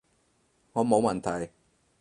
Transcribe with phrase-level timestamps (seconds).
[0.73, 1.51] 我冇問題